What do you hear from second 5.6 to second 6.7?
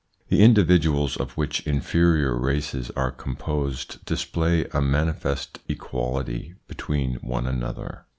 equality